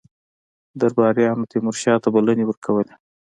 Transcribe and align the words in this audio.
درباریانو 0.79 1.49
تیمورشاه 1.51 1.97
ته 2.03 2.09
بلنې 2.15 2.43
ورکولې. 2.47 2.93